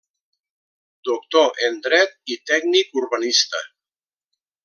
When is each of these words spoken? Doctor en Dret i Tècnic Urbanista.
Doctor 1.09 1.61
en 1.67 1.77
Dret 1.89 2.33
i 2.35 2.39
Tècnic 2.53 2.99
Urbanista. 3.05 3.61